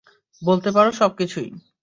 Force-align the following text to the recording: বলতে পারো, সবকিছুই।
বলতে 0.41 0.69
পারো, 0.71 0.89
সবকিছুই। 0.91 1.49